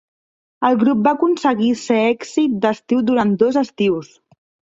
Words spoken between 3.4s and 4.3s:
dos estius.